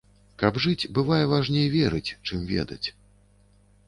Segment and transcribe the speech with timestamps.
[0.43, 2.81] Каб жыць, бывае важней верыць, чым ведаць.